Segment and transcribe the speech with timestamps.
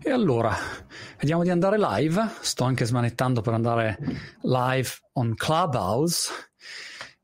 [0.00, 0.54] E allora,
[1.18, 2.30] vediamo di andare live.
[2.40, 3.98] Sto anche smanettando per andare
[4.42, 6.30] live on Clubhouse,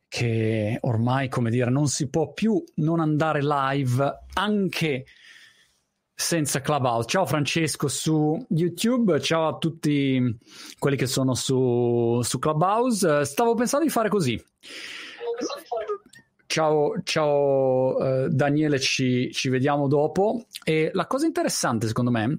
[0.09, 5.05] che ormai, come dire, non si può più non andare live anche
[6.13, 7.09] senza Clubhouse.
[7.09, 10.37] Ciao Francesco su YouTube, ciao a tutti
[10.79, 13.25] quelli che sono su, su Clubhouse.
[13.25, 14.43] Stavo pensando di fare così.
[16.47, 20.47] Ciao, ciao uh, Daniele, ci, ci vediamo dopo.
[20.65, 22.39] E la cosa interessante, secondo me,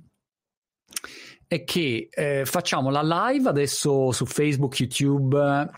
[1.47, 5.69] è che eh, facciamo la live adesso su Facebook, YouTube,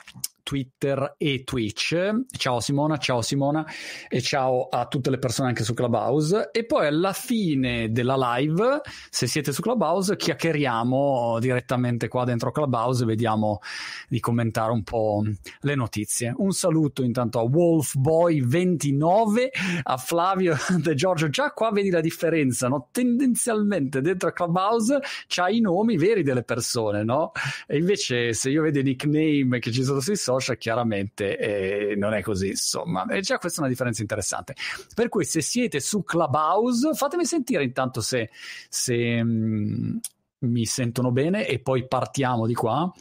[0.47, 2.23] Twitter e Twitch.
[2.29, 3.67] Ciao Simona, ciao Simona
[4.07, 6.51] e ciao a tutte le persone anche su Clubhouse.
[6.53, 8.79] E poi alla fine della live,
[9.09, 13.59] se siete su Clubhouse, chiacchieriamo direttamente qua dentro Clubhouse e vediamo
[14.07, 15.21] di commentare un po'
[15.59, 16.33] le notizie.
[16.37, 19.47] Un saluto intanto a Wolfboy29,
[19.83, 21.27] a Flavio De Giorgio.
[21.27, 22.87] Già qua vedi la differenza, no?
[22.93, 27.33] Tendenzialmente dentro Clubhouse c'hai i nomi veri delle persone, no?
[27.67, 31.95] E invece se io vedo i nickname che ci sono sui social, social chiaramente eh,
[31.95, 33.05] non è così, insomma.
[33.07, 34.55] E già questa è una differenza interessante.
[34.93, 38.29] Per cui se siete su Clubhouse, fatemi sentire intanto se,
[38.69, 39.97] se mh, mm,
[40.39, 42.91] mi sentono bene e poi partiamo di qua.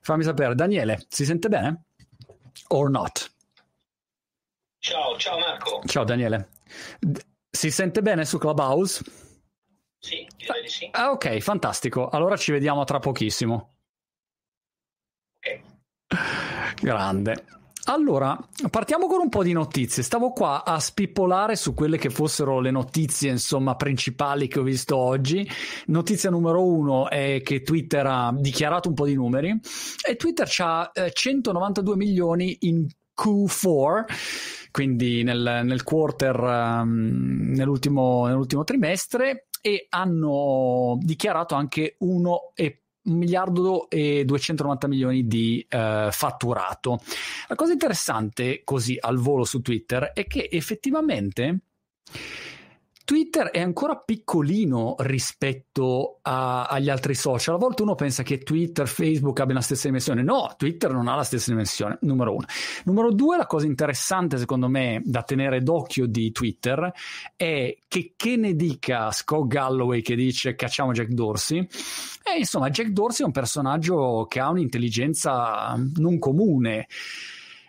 [0.00, 1.84] Fammi sapere, Daniele, si sente bene?
[2.68, 3.30] Or not?
[4.78, 5.82] Ciao, ciao Marco.
[5.86, 6.48] Ciao Daniele.
[7.50, 9.02] Si sente bene su Clubhouse?
[9.98, 10.88] Sì, direi di sì.
[10.92, 12.08] Ah, ok, fantastico.
[12.08, 13.74] Allora ci vediamo tra pochissimo.
[15.38, 16.47] Ok.
[16.80, 17.44] Grande.
[17.84, 18.38] Allora,
[18.70, 20.02] partiamo con un po' di notizie.
[20.02, 24.96] Stavo qua a spippolare su quelle che fossero le notizie, insomma, principali che ho visto
[24.96, 25.48] oggi.
[25.86, 29.58] Notizia numero uno è che Twitter ha dichiarato un po' di numeri
[30.06, 32.86] e Twitter ha eh, 192 milioni in
[33.18, 34.04] Q4
[34.70, 42.76] quindi nel, nel quarter, um, nell'ultimo, nell'ultimo trimestre, e hanno dichiarato anche 1,5
[43.08, 47.00] un miliardo e 290 milioni di uh, fatturato.
[47.48, 51.60] La cosa interessante, così al volo su Twitter, è che effettivamente
[53.08, 57.54] Twitter è ancora piccolino rispetto a, agli altri social.
[57.54, 60.22] A volte uno pensa che Twitter, Facebook abbiano la stessa dimensione.
[60.22, 62.44] No, Twitter non ha la stessa dimensione, numero uno.
[62.84, 66.92] Numero due, la cosa interessante secondo me da tenere d'occhio di Twitter
[67.34, 71.60] è che che ne dica Scott Galloway che dice cacciamo Jack Dorsey.
[71.60, 76.86] E insomma, Jack Dorsey è un personaggio che ha un'intelligenza non comune.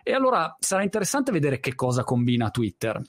[0.03, 3.01] E allora sarà interessante vedere che cosa combina Twitter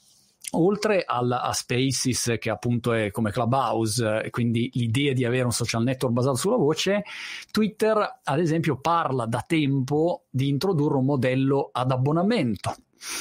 [0.52, 5.52] oltre al, a Spaces che appunto è come Clubhouse e quindi l'idea di avere un
[5.52, 7.04] social network basato sulla voce
[7.50, 12.74] Twitter ad esempio parla da tempo di introdurre un modello ad abbonamento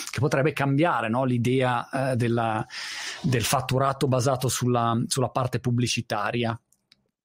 [0.10, 1.24] che potrebbe cambiare no?
[1.24, 2.66] l'idea eh, della,
[3.22, 6.60] del fatturato basato sulla, sulla parte pubblicitaria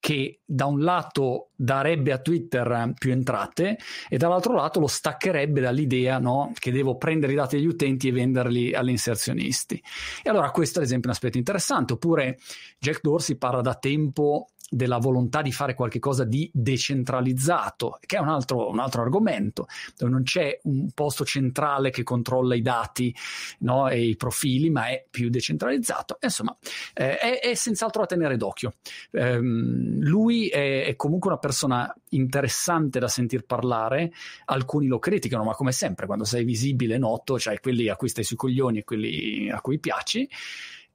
[0.04, 3.78] che da un lato darebbe a Twitter più entrate
[4.10, 8.12] e dall'altro lato lo staccherebbe dall'idea no, che devo prendere i dati degli utenti e
[8.12, 9.82] venderli agli inserzionisti.
[10.22, 11.94] E allora questo è ad esempio un aspetto interessante.
[11.94, 12.38] Oppure
[12.78, 18.28] Jack Dorsey parla da tempo della volontà di fare qualcosa di decentralizzato, che è un
[18.28, 23.14] altro, un altro, argomento, dove non c'è un posto centrale che controlla i dati
[23.60, 26.18] no, e i profili, ma è più decentralizzato.
[26.20, 26.56] Insomma,
[26.92, 28.74] eh, è, è, senz'altro da tenere d'occhio.
[29.12, 34.12] Eh, lui è, è, comunque una persona interessante da sentir parlare,
[34.46, 38.24] alcuni lo criticano, ma come sempre, quando sei visibile noto, cioè quelli a cui stai
[38.24, 40.28] sui coglioni e quelli a cui piaci.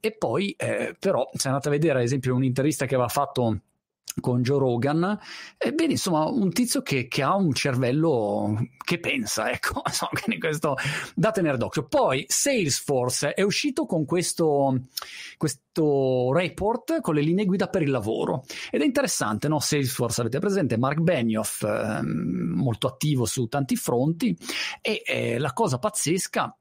[0.01, 3.59] E poi, eh, però, se andate a vedere, ad esempio, un'intervista che aveva fatto
[4.19, 5.17] con Joe Rogan,
[5.57, 10.75] ebbene insomma un tizio che, che, ha un cervello che pensa, ecco, insomma, questo
[11.15, 11.87] da tenere d'occhio.
[11.87, 14.85] Poi Salesforce è uscito con questo,
[15.37, 19.59] questo report con le linee guida per il lavoro ed è interessante, no?
[19.59, 24.37] Salesforce avete presente Mark Benioff, eh, molto attivo su tanti fronti
[24.81, 26.55] e eh, la cosa pazzesca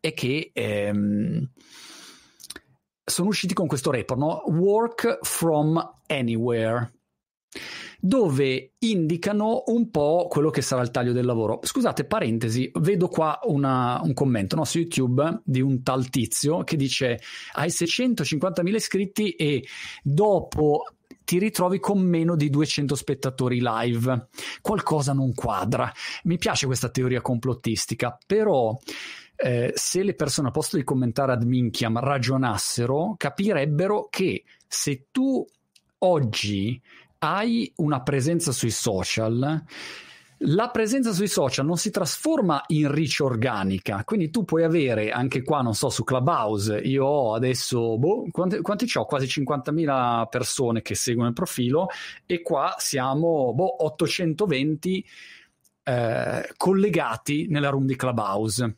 [0.00, 0.50] è che...
[0.52, 1.50] Ehm,
[3.04, 4.42] sono usciti con questo report, no?
[4.46, 6.92] Work from Anywhere
[8.04, 11.60] dove indicano un po' quello che sarà il taglio del lavoro.
[11.62, 16.74] Scusate, parentesi, vedo qua una, un commento no, su YouTube di un tal tizio che
[16.74, 17.20] dice
[17.52, 19.64] hai 650.000 iscritti e
[20.02, 20.82] dopo
[21.24, 24.28] ti ritrovi con meno di 200 spettatori live.
[24.60, 25.92] Qualcosa non quadra.
[26.24, 28.76] Mi piace questa teoria complottistica, però
[29.44, 35.44] eh, se le persone a posto di commentare ad minchiam ragionassero, capirebbero che se tu
[35.98, 36.80] oggi
[37.18, 39.64] hai una presenza sui social,
[40.44, 45.42] La presenza sui social non si trasforma in reach organica, quindi tu puoi avere anche
[45.44, 49.04] qua, non so, su Clubhouse, io ho adesso, boh, quanti, quanti ho?
[49.04, 51.86] Quasi 50.000 persone che seguono il profilo
[52.26, 55.06] e qua siamo, boh, 820
[55.84, 58.76] eh, collegati nella room di Clubhouse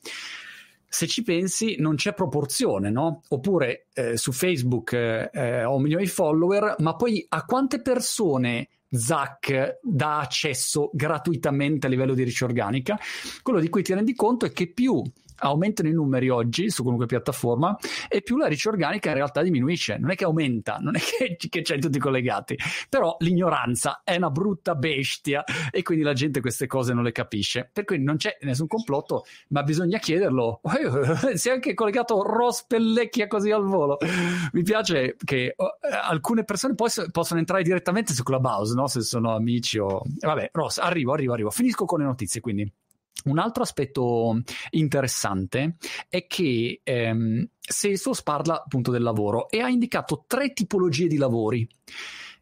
[0.94, 3.22] se ci pensi non c'è proporzione, no?
[3.30, 9.80] Oppure eh, su Facebook eh, ho milioni di follower, ma poi a quante persone Zack
[9.82, 12.96] dà accesso gratuitamente a livello di ricerca organica?
[13.42, 15.02] Quello di cui ti rendi conto è che più
[15.36, 17.76] aumentano i numeri oggi su qualunque piattaforma
[18.08, 19.96] e più la ricerca organica in realtà diminuisce.
[19.98, 21.00] Non è che aumenta, non è
[21.36, 22.56] che, che c'è tutti collegati,
[22.88, 27.68] però l'ignoranza è una brutta bestia e quindi la gente queste cose non le capisce.
[27.72, 30.60] Per cui non c'è nessun complotto, ma bisogna chiederlo.
[31.34, 33.98] Si è anche collegato Ross Pellecchia così al volo.
[34.52, 35.64] Mi piace che uh,
[36.02, 38.86] alcune persone poi possono entrare direttamente su Clubhouse, no?
[38.86, 40.02] se sono amici o...
[40.20, 41.50] Vabbè, Ross, arrivo, arrivo, arrivo.
[41.50, 42.70] Finisco con le notizie quindi.
[43.24, 45.76] Un altro aspetto interessante
[46.08, 51.66] è che ehm, Salesforce parla appunto del lavoro e ha indicato tre tipologie di lavori,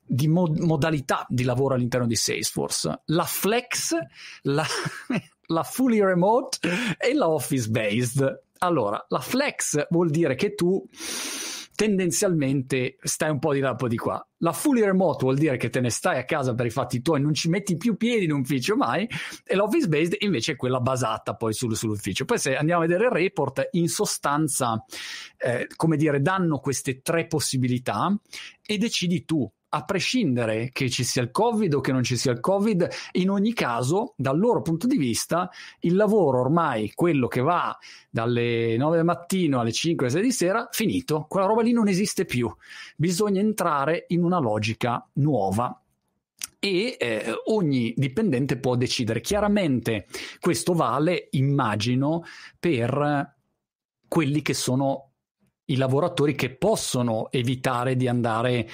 [0.05, 3.94] di mod- modalità di lavoro all'interno di Salesforce: la flex,
[4.43, 4.67] la,
[5.46, 6.58] la fully remote
[6.99, 8.43] e la office based.
[8.58, 10.85] Allora, la flex vuol dire che tu
[11.75, 14.25] tendenzialmente stai un po' di là, un po' di qua.
[14.39, 17.21] La fully remote vuol dire che te ne stai a casa per i fatti tuoi,
[17.21, 19.09] non ci metti più piedi in ufficio mai,
[19.45, 22.25] e l'office based invece è quella basata poi sul, sull'ufficio.
[22.25, 24.85] Poi se andiamo a vedere il report, in sostanza,
[25.39, 28.15] eh, come dire, danno queste tre possibilità
[28.65, 32.33] e decidi tu a prescindere che ci sia il Covid o che non ci sia
[32.33, 37.41] il Covid, in ogni caso, dal loro punto di vista, il lavoro ormai, quello che
[37.41, 37.77] va
[38.11, 41.25] dalle 9 del mattino alle 5 6 di sera, finito.
[41.27, 42.55] Quella roba lì non esiste più.
[42.97, 45.75] Bisogna entrare in una logica nuova
[46.59, 49.23] e eh, ogni dipendente può decidere.
[49.23, 50.07] Chiaramente
[50.39, 52.25] questo vale, immagino,
[52.61, 53.35] per
[54.07, 55.12] quelli che sono
[55.73, 58.69] i lavoratori che possono evitare di andare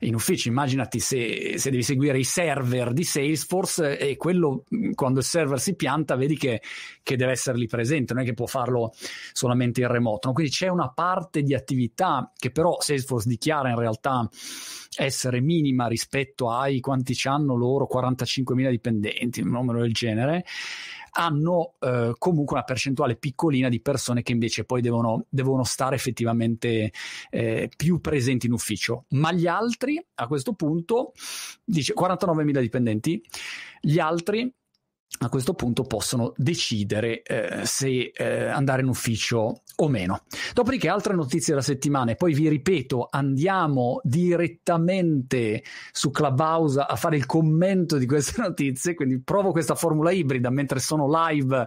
[0.00, 0.48] in ufficio.
[0.48, 4.64] Immaginati se, se, devi seguire i server di Salesforce e quello
[4.94, 6.60] quando il server si pianta vedi che,
[7.02, 8.92] che deve essere lì presente, non è che può farlo
[9.32, 10.28] solamente in remoto.
[10.28, 10.34] No?
[10.34, 14.28] Quindi c'è una parte di attività che però Salesforce dichiara in realtà
[14.96, 20.44] essere minima rispetto ai quanti hanno loro 45.000 dipendenti, un numero del genere
[21.10, 26.92] hanno eh, comunque una percentuale piccolina di persone che invece poi devono, devono stare effettivamente
[27.30, 29.04] eh, più presenti in ufficio.
[29.10, 31.12] Ma gli altri, a questo punto,
[31.64, 33.22] dice 49.000 dipendenti,
[33.80, 34.52] gli altri
[35.18, 40.22] a questo punto possono decidere eh, se eh, andare in ufficio o meno.
[40.54, 45.62] Dopodiché altre notizie della settimana e poi vi ripeto, andiamo direttamente
[45.92, 50.78] su Clubhouse a fare il commento di queste notizie, quindi provo questa formula ibrida mentre
[50.80, 51.66] sono live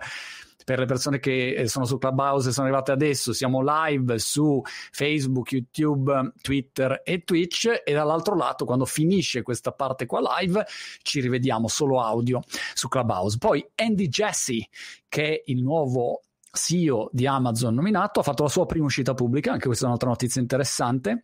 [0.64, 4.62] per le persone che eh, sono su Clubhouse e sono arrivate adesso, siamo live su
[4.64, 10.66] Facebook, YouTube, Twitter e Twitch e dall'altro lato quando finisce questa parte qua live
[11.02, 12.42] ci rivediamo solo audio
[12.74, 13.38] su Clubhouse.
[13.38, 14.68] Poi Andy Jassy
[15.08, 16.22] che è il nuovo
[16.52, 20.10] CEO di Amazon nominato, ha fatto la sua prima uscita pubblica, anche questa è un'altra
[20.10, 21.24] notizia interessante,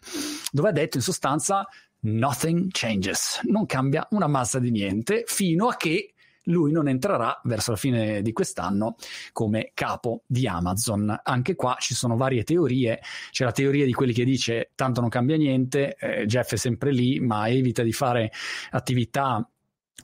[0.51, 1.67] dove ha detto in sostanza
[2.01, 6.13] nothing changes, non cambia una massa di niente fino a che
[6.43, 8.95] lui non entrerà verso la fine di quest'anno
[9.31, 11.19] come capo di Amazon.
[11.23, 12.99] Anche qua ci sono varie teorie,
[13.31, 16.91] c'è la teoria di quelli che dice tanto non cambia niente, eh, Jeff è sempre
[16.91, 18.31] lì, ma evita di fare
[18.71, 19.47] attività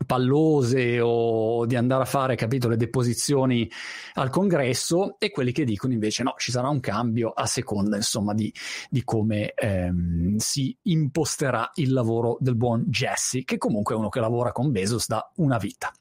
[0.05, 3.69] pallose o di andare a fare, capito, le deposizioni
[4.13, 8.33] al congresso e quelli che dicono invece no, ci sarà un cambio a seconda insomma
[8.33, 8.53] di,
[8.89, 14.19] di come ehm, si imposterà il lavoro del buon Jesse, che comunque è uno che
[14.19, 15.91] lavora con Bezos da una vita.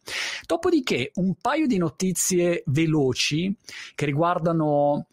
[0.47, 3.55] Dopodiché un paio di notizie veloci
[3.95, 5.07] che riguardano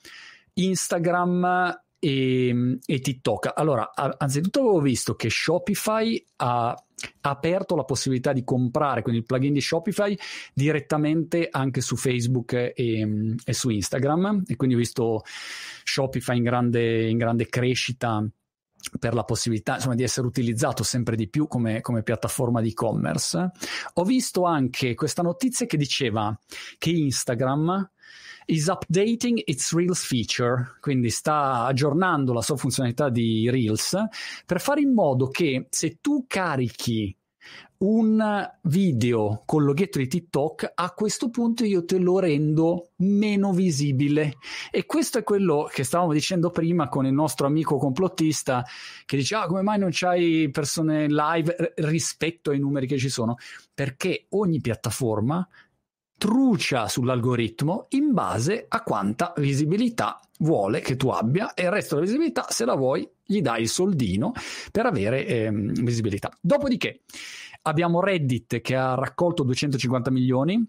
[0.53, 3.51] Instagram e, e TikTok.
[3.53, 6.75] Allora, anzitutto avevo visto che Shopify ha
[7.21, 10.15] aperto la possibilità di comprare quindi il plugin di Shopify
[10.53, 12.73] direttamente anche su Facebook e,
[13.43, 15.23] e su Instagram e quindi ho visto
[15.83, 18.27] Shopify in grande, in grande crescita
[18.99, 23.51] per la possibilità insomma, di essere utilizzato sempre di più come, come piattaforma di e-commerce.
[23.93, 26.35] Ho visto anche questa notizia che diceva
[26.79, 27.91] che Instagram
[28.45, 33.95] is updating its Reels feature, quindi sta aggiornando la sua funzionalità di Reels
[34.45, 37.15] per fare in modo che se tu carichi
[37.81, 44.35] un video con loghetto di TikTok, a questo punto io te lo rendo meno visibile.
[44.69, 48.63] E questo è quello che stavamo dicendo prima con il nostro amico complottista
[49.05, 53.37] che dice: Ah, come mai non c'hai persone live rispetto ai numeri che ci sono?
[53.73, 55.47] Perché ogni piattaforma
[56.21, 62.05] trucia sull'algoritmo in base a quanta visibilità vuole che tu abbia e il resto della
[62.05, 64.31] visibilità, se la vuoi, gli dai il soldino
[64.71, 66.31] per avere eh, visibilità.
[66.39, 67.01] Dopodiché
[67.63, 70.63] abbiamo Reddit che ha raccolto 250 milioni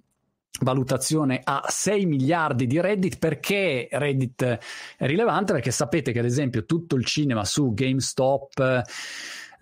[0.61, 4.59] valutazione a 6 miliardi di Reddit perché Reddit è
[5.07, 8.83] rilevante perché sapete che ad esempio tutto il cinema su GameStop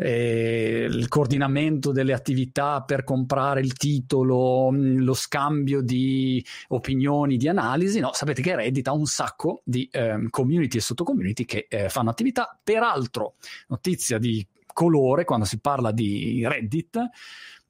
[0.00, 7.48] eh, il coordinamento delle attività per comprare il titolo, mm, lo scambio di opinioni, di
[7.48, 11.90] analisi, no, sapete che Reddit ha un sacco di eh, community e sottocommunity che eh,
[11.90, 12.58] fanno attività.
[12.62, 13.34] Peraltro,
[13.68, 16.98] notizia di colore quando si parla di Reddit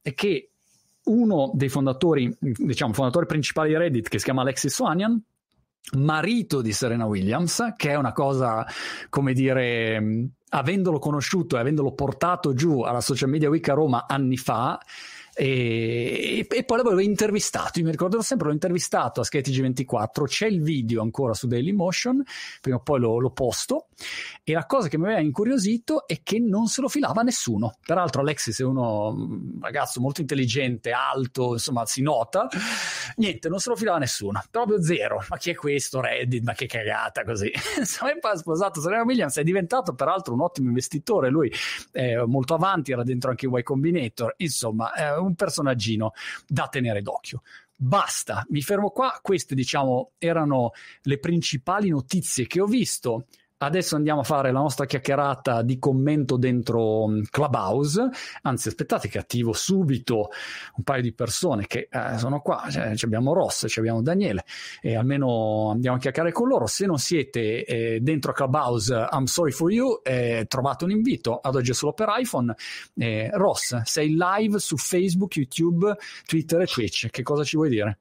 [0.00, 0.50] è che
[1.04, 5.20] uno dei fondatori, diciamo, fondatore principale di Reddit, che si chiama Alexis Swanian,
[5.96, 8.64] marito di Serena Williams, che è una cosa,
[9.08, 14.36] come dire, avendolo conosciuto e avendolo portato giù alla Social Media Week a Roma anni
[14.36, 14.80] fa,
[15.34, 20.62] e, e, poi l'avevo intervistato, io mi ricordo sempre, l'ho intervistato a SketchG24, c'è il
[20.62, 22.22] video ancora su Dailymotion,
[22.60, 23.88] prima o poi lo, lo, posto,
[24.42, 27.76] e la cosa che mi aveva incuriosito è che non se lo filava nessuno.
[27.84, 32.48] Peraltro Alexis è uno un ragazzo molto intelligente, alto, insomma si nota,
[33.16, 35.22] niente, non se lo filava nessuno, proprio zero.
[35.28, 36.42] Ma chi è questo Reddit?
[36.42, 37.50] Ma che cagata così.
[37.78, 41.52] Insomma, poi ha sposato Serena Williams, è diventato peraltro un ottimo investitore, lui
[41.92, 46.12] è molto avanti, era dentro anche Y Combinator, insomma, è un personaggino
[46.46, 47.42] da tenere d'occhio.
[47.76, 49.18] Basta, mi fermo qua.
[49.22, 50.72] Queste, diciamo, erano
[51.02, 53.26] le principali notizie che ho visto.
[53.62, 58.08] Adesso andiamo a fare la nostra chiacchierata di commento dentro mm, Clubhouse.
[58.42, 60.30] Anzi, aspettate che attivo subito
[60.76, 62.68] un paio di persone che eh, sono qua.
[62.70, 64.44] Cioè, abbiamo Ross, abbiamo Daniele
[64.80, 66.66] e almeno andiamo a chiacchierare con loro.
[66.66, 71.38] Se non siete eh, dentro Clubhouse, I'm sorry for you, eh, trovate un invito.
[71.38, 72.54] Ad oggi è solo per iPhone.
[72.96, 77.10] Eh, Ross, sei live su Facebook, YouTube, Twitter e Twitch.
[77.10, 77.98] Che cosa ci vuoi dire?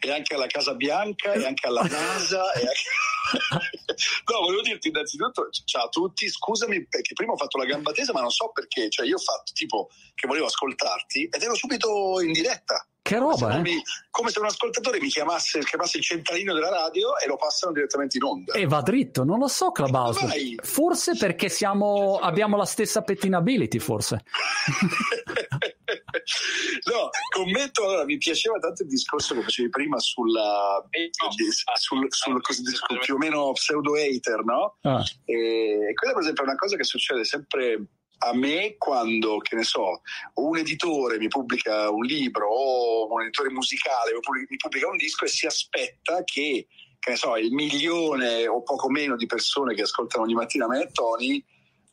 [0.00, 2.52] E anche alla Casa Bianca, e anche alla NASA.
[2.52, 3.13] e anche...
[4.32, 8.12] no, volevo dirti innanzitutto ciao a tutti, scusami perché prima ho fatto la gamba tesa,
[8.12, 12.20] ma non so perché, cioè io ho fatto tipo che volevo ascoltarti ed ero subito
[12.20, 12.86] in diretta.
[13.04, 13.60] Che roba, come, eh?
[13.60, 17.74] mi, come se un ascoltatore mi chiamasse, chiamasse, il centralino della radio e lo passano
[17.74, 18.54] direttamente in onda.
[18.54, 20.56] E va dritto, non lo so, Clubhouse.
[20.62, 24.24] Forse perché siamo, abbiamo la stessa pettinability, forse.
[26.92, 30.82] no, commento allora, mi piaceva tanto il discorso che facevi prima sulla,
[31.74, 34.78] sul, sul, sul, più o meno pseudo hater, no?
[34.82, 35.02] Ah.
[35.24, 39.64] E quella per esempio è una cosa che succede sempre a me quando, che ne
[39.64, 40.00] so,
[40.34, 44.12] un editore mi pubblica un libro o un editore musicale
[44.48, 46.66] mi pubblica un disco e si aspetta che,
[46.98, 50.84] che ne so, il milione o poco meno di persone che ascoltano ogni mattina me
[50.84, 51.44] e Tony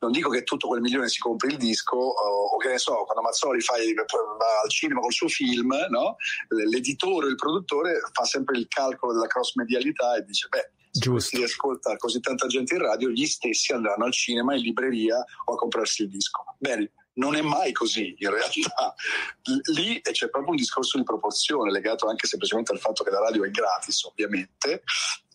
[0.01, 3.03] non dico che tutto quel milione si compri il disco o, o che ne so,
[3.03, 6.15] quando Mazzoli fa, va al cinema col suo film, no?
[6.49, 11.37] l'editore o il produttore fa sempre il calcolo della cross medialità e dice beh Giusto.
[11.37, 15.53] si ascolta così tanta gente in radio, gli stessi andranno al cinema, in libreria o
[15.53, 16.43] a comprarsi il disco.
[16.57, 18.95] Bene, non è mai così in realtà.
[19.73, 23.43] Lì c'è proprio un discorso di proporzione legato anche semplicemente al fatto che la radio
[23.43, 24.83] è gratis, ovviamente,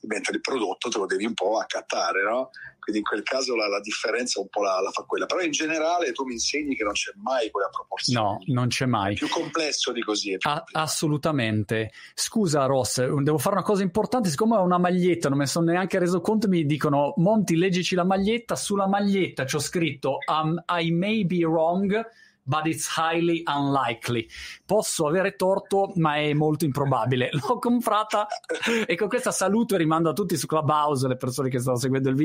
[0.03, 2.51] mentre il prodotto te lo devi un po' accattare, no?
[2.87, 5.27] Quindi in quel caso la, la differenza un po' la, la, fa quella.
[5.27, 8.21] Però in generale tu mi insegni che non c'è mai quella proporzione.
[8.21, 9.15] No, non c'è mai.
[9.15, 10.37] È più complesso di così.
[10.39, 11.91] A- assolutamente.
[12.15, 15.73] Scusa Ross, devo fare una cosa importante, siccome ho una maglietta, non me ne sono
[15.73, 20.63] neanche reso conto, mi dicono Monti leggici la maglietta, sulla maglietta ci ho scritto um,
[20.69, 22.07] I may be wrong
[22.47, 24.27] but it's highly unlikely.
[24.65, 27.31] Posso avere torto, ma è molto improbabile.
[27.47, 28.27] L'ho comprata
[28.87, 32.09] e con questa saluto e rimando a tutti su Clubhouse, le persone che stanno seguendo
[32.09, 32.25] il video.